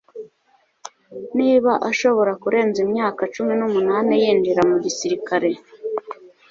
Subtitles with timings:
[1.37, 5.49] Niba ashobora kurenza imyaka cumi numunani yinjira mu gisirikare